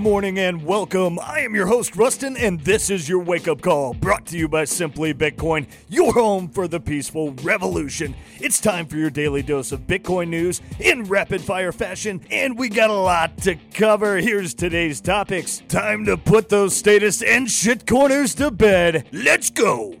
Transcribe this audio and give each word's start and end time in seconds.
morning 0.00 0.38
and 0.38 0.64
welcome. 0.64 1.18
I 1.18 1.40
am 1.40 1.54
your 1.54 1.66
host, 1.66 1.94
Rustin, 1.94 2.34
and 2.38 2.58
this 2.60 2.88
is 2.88 3.06
your 3.06 3.18
wake 3.18 3.46
up 3.46 3.60
call 3.60 3.92
brought 3.92 4.24
to 4.28 4.38
you 4.38 4.48
by 4.48 4.64
Simply 4.64 5.12
Bitcoin, 5.12 5.66
your 5.90 6.14
home 6.14 6.48
for 6.48 6.66
the 6.66 6.80
peaceful 6.80 7.32
revolution. 7.42 8.14
It's 8.38 8.58
time 8.60 8.86
for 8.86 8.96
your 8.96 9.10
daily 9.10 9.42
dose 9.42 9.72
of 9.72 9.80
Bitcoin 9.80 10.28
news 10.28 10.62
in 10.78 11.04
rapid 11.04 11.42
fire 11.42 11.70
fashion, 11.70 12.22
and 12.30 12.58
we 12.58 12.70
got 12.70 12.88
a 12.88 12.94
lot 12.94 13.36
to 13.42 13.56
cover. 13.74 14.16
Here's 14.16 14.54
today's 14.54 15.02
topics. 15.02 15.62
Time 15.68 16.06
to 16.06 16.16
put 16.16 16.48
those 16.48 16.74
status 16.74 17.20
and 17.20 17.46
shitcoiners 17.46 18.34
to 18.38 18.50
bed. 18.50 19.06
Let's 19.12 19.50
go. 19.50 19.96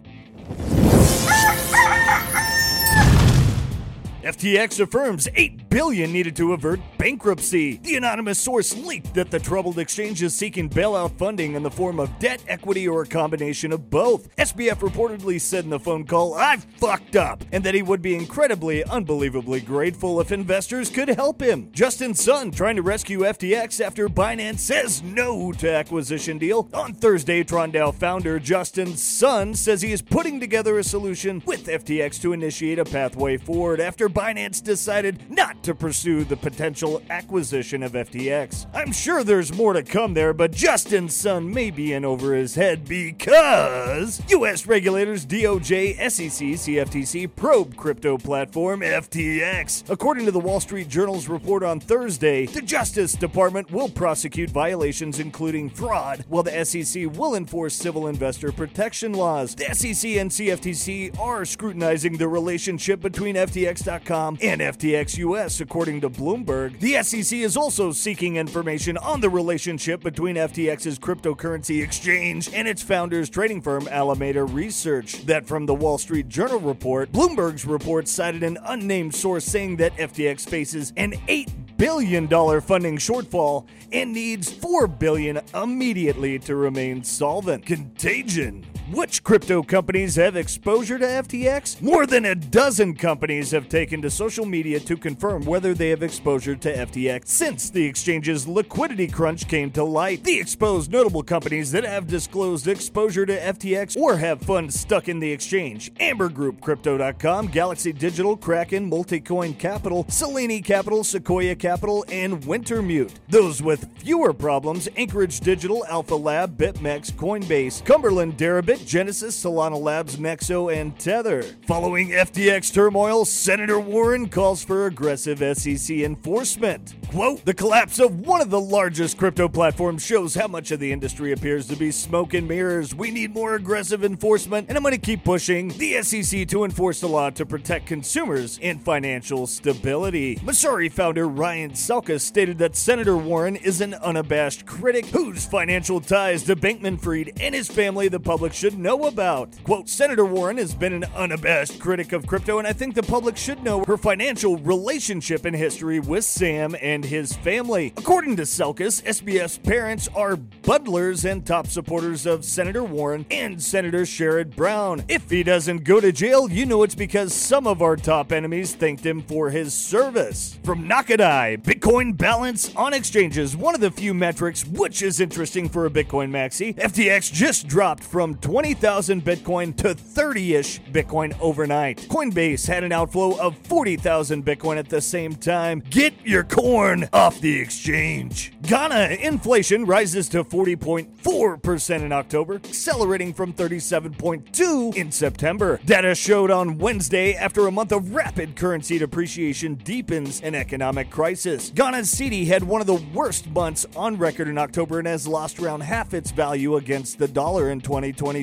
FTX 4.22 4.80
affirms 4.80 5.28
8 5.34 5.59
billion 5.70 6.12
needed 6.12 6.36
to 6.36 6.52
avert 6.52 6.80
bankruptcy. 6.98 7.78
The 7.78 7.96
anonymous 7.96 8.38
source 8.38 8.76
leaked 8.76 9.14
that 9.14 9.30
the 9.30 9.38
troubled 9.38 9.78
exchange 9.78 10.22
is 10.22 10.34
seeking 10.34 10.68
bailout 10.68 11.16
funding 11.16 11.54
in 11.54 11.62
the 11.62 11.70
form 11.70 12.00
of 12.00 12.18
debt, 12.18 12.42
equity, 12.48 12.86
or 12.86 13.02
a 13.02 13.06
combination 13.06 13.72
of 13.72 13.88
both. 13.88 14.34
SBF 14.36 14.80
reportedly 14.80 15.40
said 15.40 15.64
in 15.64 15.70
the 15.70 15.78
phone 15.78 16.04
call, 16.04 16.34
"I 16.34 16.58
fucked 16.78 17.16
up," 17.16 17.44
and 17.52 17.62
that 17.64 17.74
he 17.74 17.82
would 17.82 18.02
be 18.02 18.16
incredibly, 18.16 18.84
unbelievably 18.84 19.60
grateful 19.60 20.20
if 20.20 20.32
investors 20.32 20.90
could 20.90 21.08
help 21.08 21.40
him. 21.40 21.68
Justin 21.72 22.14
Sun 22.14 22.50
trying 22.50 22.76
to 22.76 22.82
rescue 22.82 23.24
FTX 23.24 23.80
after 23.80 24.08
Binance 24.08 24.58
says 24.58 25.02
no 25.02 25.52
to 25.52 25.70
acquisition 25.70 26.36
deal. 26.38 26.68
On 26.74 26.92
Thursday, 26.92 27.44
TronDAO 27.44 27.94
founder 27.94 28.40
Justin 28.40 28.96
Sun 28.96 29.54
says 29.54 29.82
he 29.82 29.92
is 29.92 30.02
putting 30.02 30.40
together 30.40 30.78
a 30.78 30.84
solution 30.84 31.42
with 31.46 31.68
FTX 31.68 32.18
to 32.18 32.32
initiate 32.32 32.78
a 32.78 32.84
pathway 32.84 33.36
forward 33.36 33.80
after 33.80 34.08
Binance 34.08 34.62
decided 34.62 35.30
not 35.30 35.59
to 35.62 35.74
pursue 35.74 36.24
the 36.24 36.36
potential 36.36 37.02
acquisition 37.10 37.82
of 37.82 37.92
FTX. 37.92 38.66
I'm 38.74 38.92
sure 38.92 39.24
there's 39.24 39.54
more 39.54 39.72
to 39.72 39.82
come 39.82 40.14
there, 40.14 40.32
but 40.32 40.52
Justin 40.52 41.08
Sun 41.08 41.52
may 41.52 41.70
be 41.70 41.92
in 41.92 42.04
over 42.04 42.34
his 42.34 42.54
head 42.54 42.86
because 42.88 44.22
U.S. 44.28 44.66
regulators 44.66 45.26
DOJ, 45.26 45.96
SEC, 46.10 46.46
CFTC 46.46 47.34
probe 47.34 47.76
crypto 47.76 48.16
platform 48.18 48.80
FTX. 48.80 49.88
According 49.90 50.26
to 50.26 50.32
the 50.32 50.40
Wall 50.40 50.60
Street 50.60 50.88
Journal's 50.88 51.28
report 51.28 51.62
on 51.62 51.80
Thursday, 51.80 52.46
the 52.46 52.62
Justice 52.62 53.12
Department 53.12 53.70
will 53.70 53.88
prosecute 53.88 54.50
violations 54.50 55.18
including 55.18 55.70
fraud, 55.70 56.24
while 56.28 56.42
the 56.42 56.64
SEC 56.64 57.06
will 57.16 57.34
enforce 57.34 57.74
civil 57.74 58.06
investor 58.06 58.52
protection 58.52 59.12
laws. 59.12 59.54
The 59.54 59.74
SEC 59.74 60.10
and 60.12 60.30
CFTC 60.30 61.18
are 61.18 61.44
scrutinizing 61.44 62.16
the 62.16 62.28
relationship 62.28 63.00
between 63.00 63.36
FTX.com 63.36 64.38
and 64.42 64.60
FTX 64.60 65.18
US, 65.18 65.49
according 65.58 66.02
to 66.02 66.10
Bloomberg. 66.10 66.78
The 66.80 67.02
SEC 67.02 67.38
is 67.38 67.56
also 67.56 67.92
seeking 67.92 68.36
information 68.36 68.98
on 68.98 69.20
the 69.20 69.30
relationship 69.30 70.02
between 70.02 70.36
FTX's 70.36 70.98
cryptocurrency 70.98 71.82
exchange 71.82 72.52
and 72.52 72.68
its 72.68 72.82
founder's 72.82 73.30
trading 73.30 73.62
firm 73.62 73.88
Alameda 73.88 74.44
Research. 74.44 75.24
That 75.24 75.46
from 75.46 75.64
the 75.64 75.74
Wall 75.74 75.96
Street 75.96 76.28
Journal 76.28 76.60
report, 76.60 77.10
Bloomberg's 77.10 77.64
report 77.64 78.06
cited 78.06 78.42
an 78.42 78.58
unnamed 78.66 79.14
source 79.14 79.46
saying 79.46 79.76
that 79.76 79.96
FTX 79.96 80.46
faces 80.46 80.92
an 80.98 81.14
8 81.26 81.48
billion 81.78 82.26
dollar 82.26 82.60
funding 82.60 82.98
shortfall 82.98 83.66
and 83.90 84.12
needs 84.12 84.52
4 84.52 84.86
billion 84.86 85.40
immediately 85.54 86.38
to 86.40 86.54
remain 86.54 87.02
solvent. 87.02 87.64
Contagion. 87.64 88.66
Which 88.92 89.22
crypto 89.22 89.62
companies 89.62 90.16
have 90.16 90.34
exposure 90.34 90.98
to 90.98 91.04
FTX? 91.04 91.80
More 91.80 92.06
than 92.06 92.24
a 92.24 92.34
dozen 92.34 92.96
companies 92.96 93.52
have 93.52 93.68
taken 93.68 94.02
to 94.02 94.10
social 94.10 94.44
media 94.44 94.80
to 94.80 94.96
confirm 94.96 95.44
whether 95.44 95.74
they 95.74 95.90
have 95.90 96.02
exposure 96.02 96.56
to 96.56 96.76
FTX 96.76 97.28
since 97.28 97.70
the 97.70 97.84
exchange's 97.84 98.48
liquidity 98.48 99.06
crunch 99.06 99.46
came 99.46 99.70
to 99.72 99.84
light. 99.84 100.24
The 100.24 100.40
exposed 100.40 100.90
notable 100.90 101.22
companies 101.22 101.70
that 101.70 101.84
have 101.84 102.08
disclosed 102.08 102.66
exposure 102.66 103.24
to 103.26 103.38
FTX 103.38 103.96
or 103.96 104.16
have 104.16 104.42
funds 104.42 104.80
stuck 104.80 105.08
in 105.08 105.20
the 105.20 105.30
exchange 105.30 105.92
Amber 106.00 106.28
Group, 106.28 106.60
Crypto.com, 106.60 107.46
Galaxy 107.46 107.92
Digital, 107.92 108.36
Kraken, 108.36 108.90
Multicoin 108.90 109.56
Capital, 109.56 110.04
Selene 110.08 110.64
Capital, 110.64 111.04
Sequoia 111.04 111.54
Capital, 111.54 112.04
and 112.10 112.42
Wintermute. 112.42 113.12
Those 113.28 113.62
with 113.62 113.88
fewer 113.98 114.32
problems 114.32 114.88
Anchorage 114.96 115.38
Digital, 115.38 115.86
Alpha 115.86 116.16
Lab, 116.16 116.56
BitMEX, 116.56 117.12
Coinbase, 117.12 117.84
Cumberland, 117.84 118.36
Deribit, 118.36 118.79
Genesis, 118.86 119.42
Solana 119.42 119.80
Labs, 119.80 120.16
Nexo, 120.16 120.74
and 120.74 120.98
Tether. 120.98 121.42
Following 121.66 122.10
FTX 122.10 122.72
turmoil, 122.72 123.24
Senator 123.24 123.78
Warren 123.78 124.28
calls 124.28 124.64
for 124.64 124.86
aggressive 124.86 125.38
SEC 125.56 125.98
enforcement. 125.98 126.94
Quote, 127.10 127.44
the 127.44 127.54
collapse 127.54 127.98
of 127.98 128.20
one 128.20 128.40
of 128.40 128.50
the 128.50 128.60
largest 128.60 129.18
crypto 129.18 129.48
platforms 129.48 130.04
shows 130.04 130.34
how 130.34 130.46
much 130.46 130.70
of 130.70 130.78
the 130.80 130.92
industry 130.92 131.32
appears 131.32 131.66
to 131.66 131.76
be 131.76 131.90
smoke 131.90 132.34
and 132.34 132.46
mirrors. 132.46 132.94
We 132.94 133.10
need 133.10 133.34
more 133.34 133.54
aggressive 133.54 134.04
enforcement, 134.04 134.68
and 134.68 134.76
I'm 134.76 134.82
going 134.82 134.94
to 134.94 134.98
keep 134.98 135.24
pushing 135.24 135.68
the 135.68 136.02
SEC 136.02 136.46
to 136.48 136.64
enforce 136.64 137.00
the 137.00 137.08
law 137.08 137.30
to 137.30 137.44
protect 137.44 137.86
consumers 137.86 138.58
and 138.62 138.80
financial 138.80 139.46
stability. 139.46 140.36
Messari 140.36 140.90
founder 140.90 141.26
Ryan 141.28 141.72
Selkis 141.72 142.20
stated 142.20 142.58
that 142.58 142.76
Senator 142.76 143.16
Warren 143.16 143.56
is 143.56 143.80
an 143.80 143.94
unabashed 143.94 144.66
critic 144.66 145.06
whose 145.06 145.46
financial 145.46 146.00
ties 146.00 146.44
to 146.44 146.54
Bankman 146.54 147.00
Fried 147.00 147.32
and 147.40 147.54
his 147.54 147.68
family 147.68 148.08
the 148.08 148.20
public 148.20 148.52
should 148.52 148.69
know 148.78 149.06
about. 149.06 149.50
Quote, 149.64 149.88
Senator 149.88 150.24
Warren 150.24 150.56
has 150.56 150.74
been 150.74 150.92
an 150.92 151.04
unabashed 151.14 151.78
critic 151.80 152.12
of 152.12 152.26
crypto, 152.26 152.58
and 152.58 152.66
I 152.66 152.72
think 152.72 152.94
the 152.94 153.02
public 153.02 153.36
should 153.36 153.62
know 153.62 153.84
her 153.84 153.96
financial 153.96 154.56
relationship 154.58 155.44
and 155.44 155.54
history 155.54 156.00
with 156.00 156.24
Sam 156.24 156.76
and 156.80 157.04
his 157.04 157.34
family. 157.34 157.92
According 157.96 158.36
to 158.36 158.42
Selkis, 158.42 159.02
SBF's 159.02 159.58
parents 159.58 160.08
are 160.14 160.36
bundlers 160.36 161.30
and 161.30 161.46
top 161.46 161.66
supporters 161.66 162.26
of 162.26 162.44
Senator 162.44 162.84
Warren 162.84 163.26
and 163.30 163.62
Senator 163.62 164.02
Sherrod 164.02 164.54
Brown. 164.56 165.04
If 165.08 165.30
he 165.30 165.42
doesn't 165.42 165.84
go 165.84 166.00
to 166.00 166.12
jail, 166.12 166.50
you 166.50 166.66
know 166.66 166.82
it's 166.82 166.94
because 166.94 167.34
some 167.34 167.66
of 167.66 167.82
our 167.82 167.96
top 167.96 168.32
enemies 168.32 168.74
thanked 168.74 169.04
him 169.04 169.22
for 169.22 169.50
his 169.50 169.74
service. 169.74 170.58
From 170.64 170.88
Nakadai, 170.88 171.62
Bitcoin 171.62 172.16
balance 172.16 172.74
on 172.76 172.92
exchanges, 172.92 173.56
one 173.56 173.74
of 173.74 173.80
the 173.80 173.90
few 173.90 174.14
metrics 174.14 174.66
which 174.66 175.02
is 175.02 175.20
interesting 175.20 175.68
for 175.68 175.86
a 175.86 175.90
Bitcoin 175.90 176.30
maxi. 176.30 176.74
FTX 176.76 177.32
just 177.32 177.66
dropped 177.66 178.02
from 178.02 178.34
20,000 178.60 179.24
Bitcoin 179.24 179.74
to 179.74 179.94
30 179.94 180.54
ish 180.56 180.82
Bitcoin 180.92 181.34
overnight. 181.40 181.96
Coinbase 182.10 182.66
had 182.66 182.84
an 182.84 182.92
outflow 182.92 183.34
of 183.40 183.56
40,000 183.56 184.44
Bitcoin 184.44 184.76
at 184.76 184.90
the 184.90 185.00
same 185.00 185.34
time. 185.34 185.82
Get 185.88 186.12
your 186.26 186.44
corn 186.44 187.08
off 187.14 187.40
the 187.40 187.58
exchange. 187.58 188.52
Ghana 188.60 189.16
inflation 189.22 189.86
rises 189.86 190.28
to 190.28 190.44
40.4% 190.44 192.02
in 192.02 192.12
October, 192.12 192.56
accelerating 192.56 193.32
from 193.32 193.54
37.2 193.54 194.94
in 194.94 195.10
September. 195.10 195.80
Data 195.86 196.14
showed 196.14 196.50
on 196.50 196.76
Wednesday 196.76 197.32
after 197.32 197.66
a 197.66 197.72
month 197.72 197.92
of 197.92 198.14
rapid 198.14 198.56
currency 198.56 198.98
depreciation 198.98 199.76
deepens 199.76 200.42
an 200.42 200.54
economic 200.54 201.08
crisis. 201.08 201.70
Ghana's 201.70 202.14
cedi 202.14 202.46
had 202.46 202.62
one 202.62 202.82
of 202.82 202.86
the 202.86 203.02
worst 203.14 203.48
months 203.48 203.86
on 203.96 204.18
record 204.18 204.48
in 204.48 204.58
October 204.58 204.98
and 204.98 205.08
has 205.08 205.26
lost 205.26 205.58
around 205.60 205.80
half 205.80 206.12
its 206.12 206.30
value 206.30 206.76
against 206.76 207.18
the 207.18 207.26
dollar 207.26 207.70
in 207.70 207.80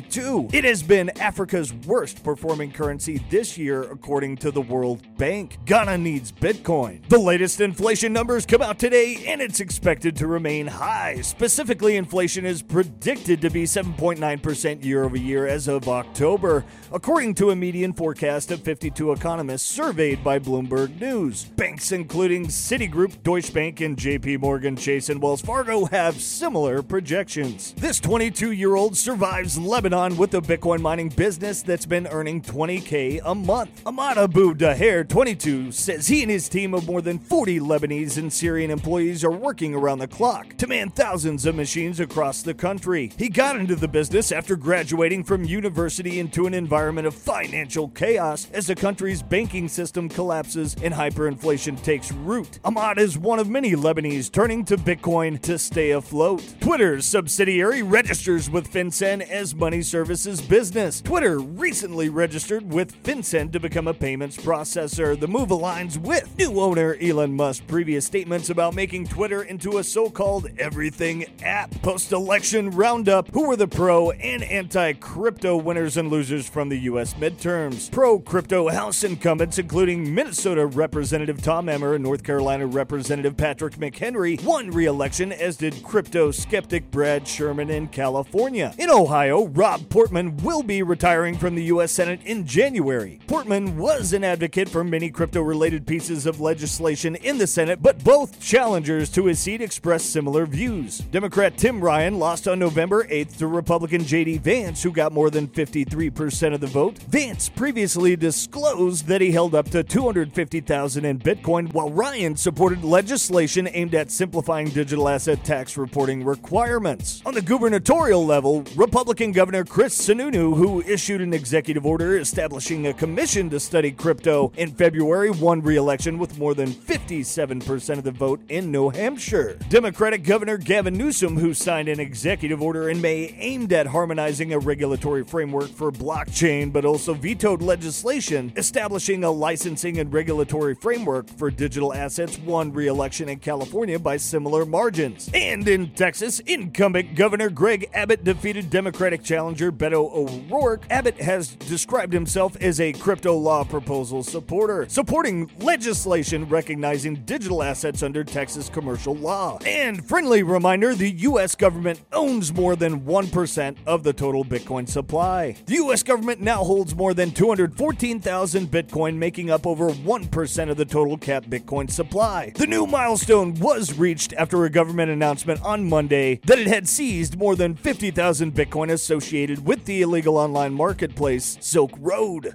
2022. 0.01 0.57
It 0.57 0.63
has 0.63 0.83
been 0.83 1.09
Africa's 1.19 1.73
worst 1.73 2.23
performing 2.23 2.71
currency 2.71 3.23
this 3.29 3.57
year, 3.57 3.83
according 3.83 4.37
to 4.37 4.51
the 4.51 4.61
World 4.61 5.01
Bank. 5.17 5.57
Ghana 5.65 5.97
needs 5.97 6.31
Bitcoin. 6.31 7.07
The 7.09 7.17
latest 7.17 7.61
inflation 7.61 8.13
numbers 8.13 8.45
come 8.45 8.61
out 8.61 8.79
today, 8.79 9.23
and 9.27 9.41
it's 9.41 9.59
expected 9.59 10.15
to 10.17 10.27
remain 10.27 10.67
high. 10.67 11.21
Specifically, 11.21 11.95
inflation 11.95 12.45
is 12.45 12.61
predicted 12.61 13.41
to 13.41 13.49
be 13.49 13.63
7.9% 13.63 14.83
year 14.83 15.03
over 15.03 15.17
year 15.17 15.47
as 15.47 15.67
of 15.67 15.87
October, 15.87 16.65
according 16.91 17.35
to 17.35 17.51
a 17.51 17.55
median 17.55 17.93
forecast 17.93 18.51
of 18.51 18.61
52 18.61 19.11
economists 19.11 19.67
surveyed 19.67 20.23
by 20.23 20.39
Bloomberg 20.39 20.99
News. 20.99 21.45
Banks 21.45 21.91
including 21.91 22.47
Citigroup, 22.47 23.23
Deutsche 23.23 23.53
Bank, 23.53 23.81
and 23.81 23.97
JP 23.97 24.39
Morgan 24.41 24.75
Chase 24.75 25.09
and 25.09 25.21
Wells 25.21 25.41
Fargo 25.41 25.85
have 25.85 26.21
similar 26.21 26.81
projections. 26.81 27.73
This 27.77 27.99
22 27.99 28.51
year 28.51 28.75
old 28.75 28.95
survives 28.97 29.57
Lebanon 29.57 29.86
with 29.87 30.33
a 30.33 30.41
Bitcoin 30.41 30.81
mining 30.81 31.07
business 31.07 31.61
that's 31.61 31.85
been 31.85 32.07
earning 32.07 32.41
20k 32.41 33.21
a 33.23 33.33
month. 33.33 33.81
Ahmad 33.85 34.17
Abu 34.17 34.53
Daher, 34.53 35.07
22, 35.07 35.71
says 35.71 36.07
he 36.07 36.21
and 36.23 36.29
his 36.29 36.49
team 36.49 36.73
of 36.73 36.85
more 36.85 37.01
than 37.01 37.17
40 37.17 37.61
Lebanese 37.61 38.17
and 38.17 38.31
Syrian 38.31 38.69
employees 38.69 39.23
are 39.23 39.31
working 39.31 39.73
around 39.73 39.99
the 39.99 40.07
clock 40.07 40.57
to 40.57 40.67
man 40.67 40.89
thousands 40.89 41.45
of 41.45 41.55
machines 41.55 42.01
across 42.01 42.41
the 42.41 42.53
country. 42.53 43.13
He 43.17 43.29
got 43.29 43.55
into 43.55 43.77
the 43.77 43.87
business 43.87 44.33
after 44.33 44.57
graduating 44.57 45.23
from 45.23 45.45
university 45.45 46.19
into 46.19 46.47
an 46.47 46.53
environment 46.53 47.07
of 47.07 47.15
financial 47.15 47.87
chaos 47.87 48.49
as 48.51 48.67
the 48.67 48.75
country's 48.75 49.23
banking 49.23 49.69
system 49.69 50.09
collapses 50.09 50.75
and 50.83 50.93
hyperinflation 50.93 51.81
takes 51.81 52.11
root. 52.11 52.59
Ahmad 52.65 52.99
is 52.99 53.17
one 53.17 53.39
of 53.39 53.49
many 53.49 53.71
Lebanese 53.71 54.29
turning 54.29 54.65
to 54.65 54.75
Bitcoin 54.75 55.41
to 55.43 55.57
stay 55.57 55.91
afloat. 55.91 56.43
Twitter's 56.59 57.05
subsidiary 57.05 57.83
registers 57.83 58.49
with 58.49 58.69
FinCEN 58.69 59.21
as 59.21 59.55
money 59.55 59.76
money 59.77 59.83
services 59.83 60.41
business. 60.41 61.01
Twitter 61.01 61.37
recently 61.37 62.09
registered 62.09 62.73
with 62.73 63.03
FinCEN 63.03 63.51
to 63.51 63.59
become 63.59 63.87
a 63.87 63.93
payments 63.93 64.35
processor. 64.35 65.19
The 65.19 65.27
move 65.27 65.49
aligns 65.49 65.97
with 65.97 66.35
new 66.35 66.59
owner 66.59 66.97
Elon 66.99 67.35
Musk's 67.35 67.63
previous 67.67 68.03
statements 68.03 68.49
about 68.49 68.73
making 68.73 69.05
Twitter 69.05 69.43
into 69.43 69.77
a 69.77 69.83
so 69.83 70.09
called 70.09 70.47
everything 70.57 71.27
app. 71.43 71.69
Post 71.83 72.11
election 72.11 72.71
roundup 72.71 73.27
Who 73.33 73.47
were 73.47 73.55
the 73.55 73.67
pro 73.67 74.09
and 74.09 74.41
anti 74.41 74.93
crypto 74.93 75.55
winners 75.55 75.95
and 75.95 76.09
losers 76.09 76.49
from 76.49 76.69
the 76.69 76.79
U.S. 76.79 77.13
midterms? 77.13 77.91
Pro 77.91 78.17
crypto 78.17 78.69
House 78.69 79.03
incumbents, 79.03 79.59
including 79.59 80.11
Minnesota 80.11 80.65
Representative 80.65 81.39
Tom 81.43 81.69
Emmer 81.69 81.93
and 81.93 82.03
North 82.03 82.23
Carolina 82.23 82.65
Representative 82.65 83.37
Patrick 83.37 83.75
McHenry, 83.75 84.43
won 84.43 84.71
re 84.71 84.87
election, 84.87 85.31
as 85.31 85.55
did 85.55 85.83
crypto 85.83 86.31
skeptic 86.31 86.89
Brad 86.89 87.27
Sherman 87.27 87.69
in 87.69 87.89
California. 87.89 88.73
In 88.79 88.89
Ohio, 88.89 89.45
Rob 89.45 89.66
Portman 89.75 90.37
will 90.37 90.63
be 90.63 90.81
retiring 90.81 91.37
from 91.37 91.55
the 91.55 91.65
U.S. 91.65 91.91
Senate 91.91 92.21
in 92.23 92.47
January. 92.47 93.19
Portman 93.27 93.77
was 93.77 94.13
an 94.13 94.23
advocate 94.23 94.69
for 94.69 94.83
many 94.83 95.09
crypto 95.09 95.41
related 95.41 95.85
pieces 95.85 96.25
of 96.25 96.39
legislation 96.39 97.15
in 97.17 97.37
the 97.37 97.47
Senate, 97.47 97.81
but 97.81 98.01
both 98.01 98.39
challengers 98.39 99.09
to 99.09 99.25
his 99.25 99.39
seat 99.39 99.61
expressed 99.61 100.11
similar 100.11 100.45
views. 100.45 100.99
Democrat 100.99 101.57
Tim 101.57 101.81
Ryan 101.81 102.17
lost 102.17 102.47
on 102.47 102.59
November 102.59 103.03
8th 103.05 103.37
to 103.39 103.47
Republican 103.47 104.05
J.D. 104.05 104.37
Vance, 104.37 104.81
who 104.83 104.91
got 104.91 105.11
more 105.11 105.29
than 105.29 105.49
53% 105.49 106.53
of 106.53 106.61
the 106.61 106.67
vote. 106.67 106.97
Vance 107.09 107.49
previously 107.49 108.15
disclosed 108.15 109.07
that 109.07 109.19
he 109.19 109.31
held 109.31 109.53
up 109.53 109.69
to 109.71 109.83
250,000 109.83 111.03
in 111.03 111.19
Bitcoin, 111.19 111.73
while 111.73 111.89
Ryan 111.89 112.37
supported 112.37 112.85
legislation 112.85 113.67
aimed 113.73 113.95
at 113.95 114.11
simplifying 114.11 114.69
digital 114.69 115.09
asset 115.09 115.43
tax 115.43 115.75
reporting 115.75 116.23
requirements. 116.23 117.21
On 117.25 117.33
the 117.33 117.41
gubernatorial 117.41 118.25
level, 118.25 118.63
Republican 118.77 119.33
Governor 119.33 119.56
Chris 119.65 119.97
Sununu, 120.07 120.55
who 120.55 120.81
issued 120.83 121.21
an 121.21 121.33
executive 121.33 121.85
order 121.85 122.17
establishing 122.17 122.87
a 122.87 122.93
commission 122.93 123.49
to 123.49 123.59
study 123.59 123.91
crypto 123.91 124.51
in 124.55 124.71
February, 124.71 125.31
won 125.31 125.61
re-election 125.61 126.19
with 126.19 126.37
more 126.37 126.53
than 126.53 126.69
57% 126.69 127.97
of 127.97 128.03
the 128.03 128.11
vote 128.11 128.39
in 128.49 128.71
New 128.71 128.89
Hampshire. 128.89 129.57
Democratic 129.69 130.23
Governor 130.23 130.57
Gavin 130.57 130.93
Newsom, 130.95 131.37
who 131.37 131.53
signed 131.53 131.89
an 131.89 131.99
executive 131.99 132.61
order 132.61 132.89
in 132.89 133.01
May 133.01 133.35
aimed 133.39 133.73
at 133.73 133.87
harmonizing 133.87 134.53
a 134.53 134.59
regulatory 134.59 135.23
framework 135.23 135.69
for 135.69 135.91
blockchain, 135.91 136.71
but 136.71 136.85
also 136.85 137.13
vetoed 137.13 137.61
legislation 137.61 138.53
establishing 138.55 139.23
a 139.23 139.31
licensing 139.31 139.97
and 139.97 140.13
regulatory 140.13 140.75
framework 140.75 141.27
for 141.29 141.49
digital 141.49 141.93
assets, 141.93 142.37
won 142.39 142.71
re 142.71 142.87
election 142.87 143.27
in 143.27 143.39
California 143.39 143.97
by 143.97 144.17
similar 144.17 144.65
margins. 144.65 145.29
And 145.33 145.67
in 145.67 145.89
Texas, 145.91 146.39
incumbent 146.41 147.15
Governor 147.15 147.49
Greg 147.49 147.89
Abbott 147.93 148.23
defeated 148.23 148.69
Democratic 148.69 149.23
challenger 149.23 149.46
Beto 149.55 150.11
O'Rourke. 150.13 150.83
Abbott 150.89 151.19
has 151.19 151.55
described 151.55 152.13
himself 152.13 152.55
as 152.61 152.79
a 152.79 152.93
crypto 152.93 153.35
law 153.35 153.63
proposal 153.63 154.23
supporter, 154.23 154.85
supporting 154.89 155.49
legislation 155.59 156.47
recognizing 156.49 157.15
digital 157.25 157.63
assets 157.63 158.03
under 158.03 158.23
Texas 158.23 158.69
commercial 158.69 159.15
law. 159.15 159.59
And 159.65 160.05
friendly 160.07 160.43
reminder 160.43 160.95
the 160.95 161.11
U.S. 161.11 161.55
government 161.55 162.01
owns 162.13 162.53
more 162.53 162.75
than 162.75 163.01
1% 163.01 163.77
of 163.85 164.03
the 164.03 164.13
total 164.13 164.43
Bitcoin 164.43 164.87
supply. 164.87 165.55
The 165.65 165.75
U.S. 165.75 166.03
government 166.03 166.41
now 166.41 166.63
holds 166.63 166.95
more 166.95 167.13
than 167.13 167.31
214,000 167.31 168.67
Bitcoin, 168.67 169.17
making 169.17 169.49
up 169.49 169.67
over 169.67 169.89
1% 169.89 170.69
of 170.69 170.77
the 170.77 170.85
total 170.85 171.17
cap 171.17 171.45
Bitcoin 171.45 171.89
supply. 171.89 172.51
The 172.55 172.67
new 172.67 172.85
milestone 172.85 173.53
was 173.55 173.97
reached 173.97 174.33
after 174.33 174.65
a 174.65 174.69
government 174.69 175.11
announcement 175.11 175.61
on 175.63 175.87
Monday 175.87 176.39
that 176.45 176.59
it 176.59 176.67
had 176.67 176.87
seized 176.87 177.37
more 177.37 177.55
than 177.55 177.75
50,000 177.75 178.53
Bitcoin 178.53 178.91
associated 179.37 179.65
with 179.65 179.85
the 179.85 180.01
illegal 180.01 180.37
online 180.37 180.73
marketplace 180.73 181.57
Silk 181.61 181.91
Road. 181.99 182.53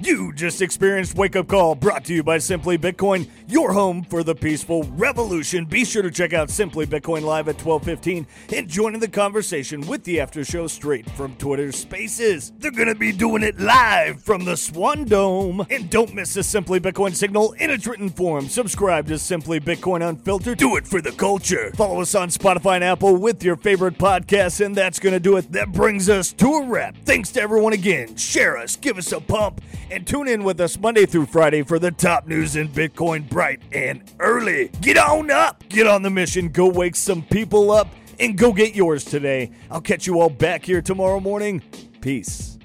You 0.00 0.32
just 0.34 0.62
experienced 0.62 1.16
Wake 1.16 1.36
Up 1.36 1.46
Call 1.48 1.74
brought 1.74 2.04
to 2.06 2.14
you 2.14 2.22
by 2.22 2.38
Simply 2.38 2.78
Bitcoin, 2.78 3.28
your 3.48 3.72
home 3.72 4.02
for 4.02 4.22
the 4.22 4.34
peaceful 4.34 4.84
revolution. 4.84 5.64
Be 5.64 5.84
sure 5.84 6.02
to 6.02 6.10
check 6.10 6.32
out 6.32 6.50
Simply 6.50 6.86
Bitcoin 6.86 7.22
live 7.22 7.48
at 7.48 7.58
12:15 7.58 8.26
and 8.54 8.68
join 8.68 8.94
in 8.94 9.00
the 9.00 9.08
conversation 9.08 9.80
with 9.86 10.04
the 10.04 10.20
after 10.20 10.44
show 10.44 10.66
straight 10.66 11.08
from 11.10 11.34
Twitter 11.36 11.72
Spaces. 11.72 12.52
They're 12.58 12.70
going 12.70 12.88
to 12.88 12.94
be 12.94 13.12
doing 13.12 13.42
it 13.42 13.60
live 13.60 14.22
from 14.22 14.44
the 14.44 14.56
Swan 14.56 15.04
Dome. 15.04 15.66
And 15.70 15.90
don't 15.90 16.14
miss 16.14 16.34
the 16.34 16.42
Simply 16.42 16.80
Bitcoin 16.80 17.14
signal 17.14 17.52
in 17.52 17.70
its 17.70 17.86
written 17.86 18.08
form. 18.08 18.48
Subscribe 18.48 19.06
to 19.08 19.18
Simply 19.18 19.60
Bitcoin 19.60 20.08
Unfiltered. 20.08 20.58
Do 20.58 20.76
it 20.76 20.86
for 20.86 21.00
the 21.00 21.12
culture. 21.12 21.72
Follow 21.74 22.00
us 22.00 22.14
on 22.14 22.28
Spotify 22.28 22.76
and 22.76 22.84
Apple 22.84 23.16
with 23.16 23.42
your 23.42 23.56
favorite 23.56 23.98
podcasts 23.98 24.64
and 24.64 24.74
that's 24.74 24.98
going 24.98 25.12
to 25.12 25.20
do 25.20 25.36
it. 25.36 25.52
That 25.52 25.72
brings 25.72 26.08
us 26.08 26.32
to 26.34 26.46
a 26.46 26.66
wrap. 26.66 26.96
Thanks 27.04 27.30
to 27.32 27.40
everyone 27.40 27.72
again. 27.72 28.16
Share 28.16 28.56
us, 28.56 28.76
give 28.76 28.98
us 28.98 29.12
a 29.12 29.20
pump 29.20 29.60
and 29.90 30.06
tune 30.06 30.28
in 30.28 30.44
with 30.44 30.60
us 30.60 30.78
Monday 30.78 31.06
through 31.06 31.26
Friday 31.26 31.62
for 31.62 31.78
the 31.78 31.90
top 31.90 32.26
news 32.26 32.56
in 32.56 32.68
Bitcoin 32.68 33.28
bright 33.34 33.60
and 33.72 34.00
early. 34.20 34.68
Get 34.80 34.96
on 34.96 35.28
up, 35.28 35.68
get 35.68 35.88
on 35.88 36.02
the 36.02 36.10
mission, 36.10 36.50
go 36.50 36.68
wake 36.68 36.94
some 36.94 37.20
people 37.20 37.72
up, 37.72 37.88
and 38.20 38.38
go 38.38 38.52
get 38.52 38.76
yours 38.76 39.04
today. 39.04 39.50
I'll 39.72 39.80
catch 39.80 40.06
you 40.06 40.20
all 40.20 40.30
back 40.30 40.64
here 40.64 40.80
tomorrow 40.80 41.18
morning. 41.18 41.60
Peace. 42.00 42.56